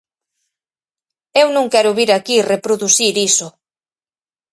[1.41, 3.47] Eu non quero vir aquí reproducir iso.